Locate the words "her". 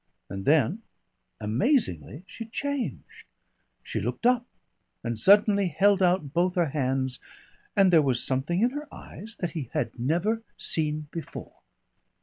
6.55-6.69, 8.71-8.91